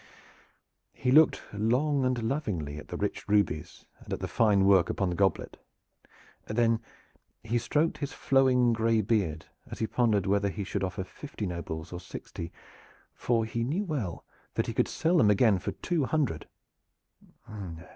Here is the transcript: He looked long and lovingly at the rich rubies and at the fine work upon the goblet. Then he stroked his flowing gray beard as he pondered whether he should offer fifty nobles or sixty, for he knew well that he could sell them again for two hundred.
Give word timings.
He 0.93 1.11
looked 1.11 1.43
long 1.53 2.05
and 2.05 2.23
lovingly 2.23 2.79
at 2.79 2.87
the 2.87 2.97
rich 2.97 3.27
rubies 3.29 3.85
and 3.99 4.11
at 4.11 4.19
the 4.19 4.27
fine 4.27 4.65
work 4.65 4.89
upon 4.89 5.11
the 5.11 5.15
goblet. 5.15 5.63
Then 6.47 6.79
he 7.43 7.59
stroked 7.59 7.99
his 7.99 8.11
flowing 8.11 8.73
gray 8.73 9.01
beard 9.01 9.45
as 9.69 9.77
he 9.77 9.85
pondered 9.85 10.25
whether 10.25 10.49
he 10.49 10.63
should 10.63 10.83
offer 10.83 11.03
fifty 11.03 11.45
nobles 11.45 11.93
or 11.93 11.99
sixty, 11.99 12.51
for 13.13 13.45
he 13.45 13.63
knew 13.63 13.83
well 13.83 14.25
that 14.55 14.65
he 14.65 14.73
could 14.73 14.87
sell 14.87 15.17
them 15.17 15.29
again 15.29 15.59
for 15.59 15.71
two 15.71 16.05
hundred. 16.05 16.47